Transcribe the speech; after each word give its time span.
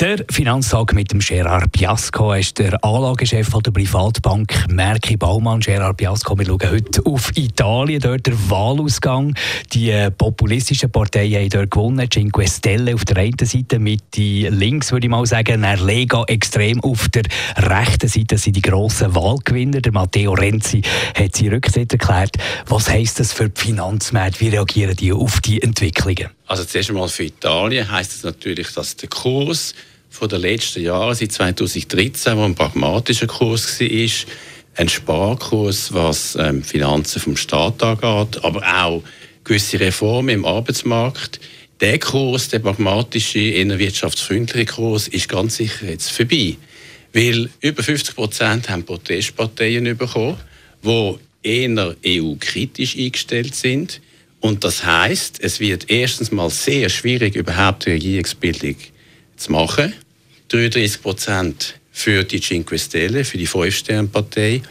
der 0.00 0.24
Finanztag 0.30 0.92
mit 0.92 1.12
dem 1.12 1.18
Gerard 1.18 1.72
Biasco 1.72 2.32
er 2.32 2.38
ist 2.38 2.58
der 2.58 2.82
Anlagechef 2.84 3.50
der 3.50 3.70
Privatbank 3.72 4.66
Merki 4.68 5.16
Baumann. 5.16 5.60
Gerard 5.60 5.96
Biasco, 5.96 6.38
wir 6.38 6.46
schauen 6.46 6.70
heute 6.70 7.04
auf 7.04 7.36
Italien, 7.36 8.00
dort 8.00 8.26
der 8.26 8.34
Wahlausgang. 8.48 9.34
Die 9.72 9.90
äh, 9.90 10.10
populistischen 10.10 10.90
Parteien 10.90 11.42
haben 11.42 11.48
dort 11.48 11.70
gewonnen. 11.70 12.08
Cinque 12.08 12.46
Stelle 12.46 12.94
auf 12.94 13.04
der 13.04 13.16
einen 13.16 13.38
Seite, 13.42 13.78
Mitte 13.78 14.48
links 14.50 14.92
würde 14.92 15.06
ich 15.06 15.10
mal 15.10 15.26
sagen, 15.26 15.62
der 15.62 15.78
Lega 15.78 16.22
extrem 16.26 16.80
auf 16.84 17.08
der 17.08 17.24
rechten 17.56 18.08
Seite 18.08 18.38
sind 18.38 18.56
die 18.56 18.62
grossen 18.62 19.14
Wahlgewinner. 19.14 19.80
Der 19.80 19.92
Matteo 19.92 20.34
Renzi 20.34 20.82
hat 21.18 21.34
sie 21.34 21.48
Rücktritt 21.48 21.92
erklärt. 21.92 22.36
Was 22.66 22.88
heisst 22.88 23.18
das 23.18 23.32
für 23.32 23.48
die 23.48 23.60
Finanzmärkte? 23.60 24.40
Wie 24.40 24.48
reagieren 24.50 24.94
die 24.94 25.12
auf 25.12 25.40
die 25.40 25.60
Entwicklungen? 25.60 26.37
Also 26.48 26.64
zuerst 26.64 26.88
einmal 26.88 27.08
für 27.08 27.24
Italien 27.24 27.90
heißt 27.90 28.10
es 28.10 28.22
das 28.22 28.32
natürlich, 28.34 28.72
dass 28.72 28.96
der 28.96 29.10
Kurs 29.10 29.74
von 30.08 30.30
den 30.30 30.40
letzten 30.40 30.82
Jahren, 30.82 31.14
seit 31.14 31.30
2013, 31.30 32.36
wo 32.38 32.42
ein 32.42 32.54
pragmatischer 32.54 33.26
Kurs 33.26 33.78
war, 33.78 34.10
ein 34.76 34.88
Sparkurs, 34.88 35.92
was 35.92 36.36
ähm, 36.36 36.62
Finanzen 36.62 37.20
vom 37.20 37.36
Staat 37.36 37.82
angeht, 37.82 38.42
aber 38.42 38.62
auch 38.62 39.02
gewisse 39.44 39.78
Reformen 39.78 40.30
im 40.30 40.44
Arbeitsmarkt. 40.46 41.38
Der 41.80 41.98
Kurs, 41.98 42.48
der 42.48 42.60
pragmatische, 42.60 43.40
eher 43.40 43.78
wirtschaftsfreundliche 43.78 44.72
Kurs, 44.72 45.06
ist 45.06 45.28
ganz 45.28 45.56
sicher 45.56 45.90
jetzt 45.90 46.10
vorbei. 46.10 46.56
Weil 47.12 47.50
über 47.60 47.82
50 47.82 48.14
Prozent 48.14 48.70
haben 48.70 48.86
Protestparteien 48.86 49.98
bekommen, 49.98 50.38
die 50.82 51.14
eher 51.42 51.94
EU-kritisch 52.06 52.96
eingestellt 52.96 53.54
sind 53.54 54.00
und 54.40 54.64
das 54.64 54.84
heißt, 54.84 55.40
es 55.42 55.60
wird 55.60 55.90
erstens 55.90 56.30
mal 56.30 56.50
sehr 56.50 56.88
schwierig, 56.88 57.34
überhaupt 57.34 57.86
die 57.86 57.90
Regierungsbildung 57.90 58.76
zu 59.36 59.52
machen. 59.52 59.94
33 60.48 61.02
Prozent 61.02 61.74
für 61.90 62.24
die 62.24 62.40
Cinque 62.40 62.78
Stelle, 62.78 63.24
für 63.24 63.38
die 63.38 63.46
Fünf-Sterne-Partei. 63.46 64.62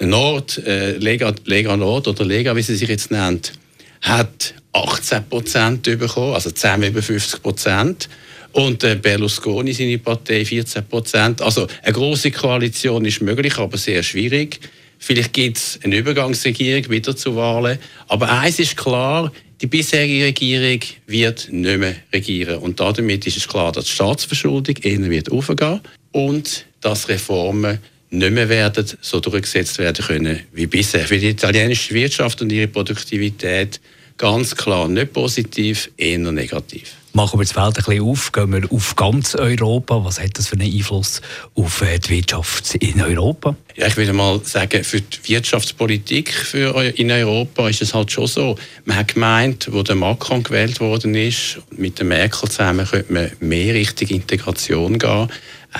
Nord, 0.00 0.58
äh, 0.66 0.96
Lega, 0.96 1.32
Lega 1.44 1.76
Nord 1.76 2.08
oder 2.08 2.24
Lega, 2.24 2.56
wie 2.56 2.62
sie 2.62 2.74
sich 2.74 2.88
jetzt 2.88 3.10
nennt, 3.10 3.52
hat 4.00 4.54
18 4.72 5.28
Prozent 5.28 5.82
bekommen, 5.82 6.34
also 6.34 6.50
zusammen 6.50 6.90
über 6.90 7.02
50 7.02 7.42
Prozent. 7.42 8.08
Und 8.52 8.84
äh, 8.84 8.96
Berlusconi, 8.96 9.72
seine 9.72 9.98
Partei, 9.98 10.44
14 10.44 10.86
Prozent. 10.86 11.42
Also 11.42 11.66
eine 11.82 11.92
große 11.92 12.30
Koalition 12.30 13.04
ist 13.04 13.20
möglich, 13.20 13.58
aber 13.58 13.76
sehr 13.76 14.02
schwierig. 14.02 14.60
Vielleicht 15.04 15.34
gibt 15.34 15.58
es 15.58 15.78
eine 15.84 15.98
Übergangsregierung 15.98 16.88
wieder 16.88 17.14
zu 17.14 17.36
Wahlen. 17.36 17.78
Aber 18.08 18.40
eins 18.40 18.58
ist 18.58 18.74
klar, 18.74 19.30
die 19.60 19.66
bisherige 19.66 20.24
Regierung 20.24 20.80
wird 21.06 21.48
nicht 21.52 21.78
mehr 21.78 21.96
regieren. 22.10 22.56
Und 22.60 22.80
damit 22.80 23.26
ist 23.26 23.36
es 23.36 23.46
klar, 23.46 23.70
dass 23.70 23.84
die 23.84 23.90
Staatsverschuldung 23.90 24.76
eher 24.80 25.10
wird 25.10 25.30
aufgehen 25.30 25.80
und 26.12 26.64
dass 26.80 27.10
Reformen 27.10 27.80
nicht 28.08 28.32
mehr 28.32 28.48
werden 28.48 28.86
so 29.02 29.20
durchgesetzt 29.20 29.76
werden 29.76 30.06
können 30.06 30.40
wie 30.54 30.66
bisher. 30.66 31.06
Für 31.06 31.18
die 31.18 31.28
italienische 31.28 31.92
Wirtschaft 31.92 32.40
und 32.40 32.50
ihre 32.50 32.68
Produktivität 32.68 33.82
ganz 34.16 34.56
klar 34.56 34.88
nicht 34.88 35.12
positiv, 35.12 35.90
eher 35.98 36.18
negativ. 36.18 36.94
Machen 37.16 37.38
wir 37.38 37.44
das 37.44 37.52
Feld 37.52 37.66
ein 37.66 37.84
bisschen 37.84 38.02
auf, 38.02 38.32
gehen 38.32 38.52
wir 38.52 38.72
auf 38.72 38.96
ganz 38.96 39.36
Europa. 39.36 40.04
Was 40.04 40.18
hat 40.18 40.36
das 40.36 40.48
für 40.48 40.56
einen 40.56 40.72
Einfluss 40.72 41.22
auf 41.54 41.80
äh, 41.80 42.00
die 42.00 42.10
Wirtschaft 42.10 42.74
in 42.74 43.00
Europa? 43.00 43.54
Ja, 43.76 43.86
ich 43.86 43.96
würde 43.96 44.12
mal 44.12 44.40
sagen, 44.42 44.82
für 44.82 45.00
die 45.00 45.28
Wirtschaftspolitik 45.28 46.32
für 46.32 46.76
in 46.98 47.12
Europa 47.12 47.68
ist 47.68 47.82
es 47.82 47.94
halt 47.94 48.10
schon 48.10 48.26
so. 48.26 48.56
Man 48.84 48.96
hat 48.96 49.14
gemeint, 49.14 49.68
wo 49.70 49.84
der 49.84 49.94
Macron 49.94 50.42
gewählt 50.42 50.80
worden 50.80 51.14
ist, 51.14 51.60
mit 51.70 52.00
der 52.00 52.06
Merkel 52.06 52.48
zusammen 52.48 52.84
könnte 52.84 53.12
man 53.12 53.30
mehr 53.38 53.74
Richtung 53.74 54.08
Integration 54.08 54.98
gehen, 54.98 55.28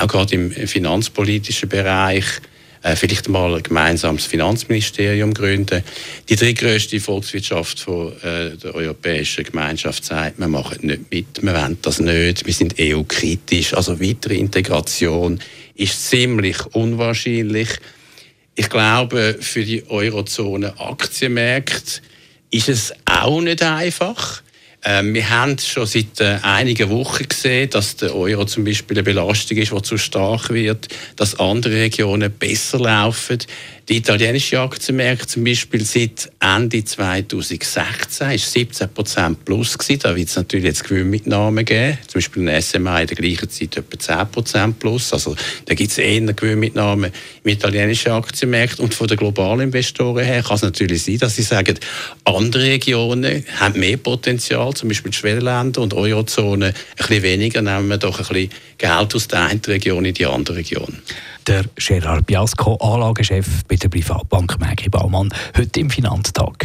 auch 0.00 0.08
gerade 0.08 0.34
im 0.34 0.50
finanzpolitischen 0.50 1.68
Bereich 1.68 2.24
äh, 2.24 2.49
vielleicht 2.82 3.28
mal 3.28 3.54
ein 3.54 3.62
gemeinsames 3.62 4.24
Finanzministerium 4.26 5.34
gründen. 5.34 5.82
Die 6.28 6.36
drittgrößte 6.36 7.00
Volkswirtschaft 7.00 7.80
von, 7.80 8.12
äh, 8.22 8.56
der 8.56 8.74
Europäischen 8.74 9.44
Gemeinschaft 9.44 10.04
sagt, 10.04 10.38
wir 10.38 10.48
machen 10.48 10.86
nicht 10.86 11.10
mit, 11.10 11.42
wir 11.42 11.54
wollen 11.54 11.78
das 11.82 12.00
nicht, 12.00 12.46
wir 12.46 12.54
sind 12.54 12.74
EU-kritisch. 12.78 13.74
Also 13.74 14.00
weitere 14.00 14.36
Integration 14.36 15.38
ist 15.74 16.08
ziemlich 16.08 16.56
unwahrscheinlich. 16.72 17.68
Ich 18.54 18.68
glaube, 18.68 19.36
für 19.40 19.64
die 19.64 19.88
Eurozone 19.88 20.78
Aktienmärkte 20.80 22.00
ist 22.50 22.68
es 22.68 22.92
auch 23.04 23.40
nicht 23.40 23.62
einfach. 23.62 24.42
Ähm, 24.82 25.12
wir 25.12 25.28
haben 25.28 25.58
schon 25.58 25.84
seit 25.84 26.20
äh, 26.20 26.38
einigen 26.42 26.88
Wochen 26.88 27.28
gesehen, 27.28 27.68
dass 27.68 27.96
der 27.96 28.14
Euro 28.16 28.46
zum 28.46 28.64
Beispiel 28.64 28.96
eine 28.96 29.02
Belastung 29.02 29.58
ist, 29.58 29.72
die 29.72 29.82
zu 29.82 29.98
stark 29.98 30.50
wird, 30.50 30.88
dass 31.16 31.38
andere 31.38 31.74
Regionen 31.74 32.32
besser 32.32 32.78
laufen. 32.78 33.38
Die 33.90 33.96
italienische 33.96 34.60
Aktienmärkte 34.60 35.26
zum 35.26 35.42
Beispiel 35.42 35.84
seit 35.84 36.30
Ende 36.38 36.84
2016 36.84 38.30
ist 38.30 38.52
17 38.52 38.88
Prozent 38.88 39.44
plus 39.44 39.76
gewesen. 39.76 40.00
Da 40.00 40.14
wird 40.14 40.28
es 40.28 40.36
natürlich 40.36 40.66
jetzt 40.66 40.84
Gewinnmitnahmen 40.84 41.64
geben. 41.64 41.98
Zum 42.06 42.20
Beispiel 42.20 42.48
ein 42.48 42.62
SMA 42.62 43.00
in 43.00 43.06
der 43.08 43.16
gleichen 43.16 43.50
Zeit 43.50 43.76
etwa 43.76 43.98
10 43.98 44.30
Prozent 44.30 44.78
plus. 44.78 45.12
Also 45.12 45.34
da 45.64 45.74
gibt 45.74 45.90
es 45.90 45.98
eher 45.98 46.20
Gewinnmitnahmen 46.20 47.10
im 47.42 47.50
italienischen 47.50 48.12
Aktienmarkt. 48.12 48.78
Und 48.78 48.94
von 48.94 49.08
den 49.08 49.16
globalen 49.16 49.62
Investoren 49.62 50.24
her 50.24 50.44
kann 50.44 50.54
es 50.54 50.62
natürlich 50.62 51.02
sein, 51.02 51.18
dass 51.18 51.34
sie 51.34 51.42
sagen, 51.42 51.76
andere 52.24 52.62
Regionen 52.62 53.44
haben 53.58 53.80
mehr 53.80 53.96
Potenzial, 53.96 54.69
zum 54.74 54.88
Beispiel 54.88 55.10
die 55.10 55.16
Schwellenländer 55.16 55.80
und 55.80 55.94
Eurozone 55.94 56.66
ein 56.66 56.74
bisschen 56.96 57.22
weniger, 57.22 57.62
nehmen 57.62 57.88
wir 57.88 57.98
doch 57.98 58.18
ein 58.18 58.26
bisschen 58.26 58.50
Geld 58.78 59.14
aus 59.14 59.28
der 59.28 59.46
einen 59.46 59.60
Region 59.66 60.04
in 60.04 60.14
die 60.14 60.26
andere 60.26 60.56
Region 60.56 60.98
der 61.50 61.64
Gerard 61.74 62.26
Biasco, 62.26 62.76
Anlagechef 62.76 63.64
bei 63.66 63.74
der 63.76 63.88
Privatbank 63.88 64.60
Mägi 64.60 64.88
Baumann, 64.88 65.34
heute 65.56 65.80
im 65.80 65.90
Finanztag. 65.90 66.64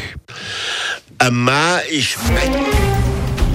Ein 1.17 1.33
Mann 1.33 1.79
ist 1.89 2.17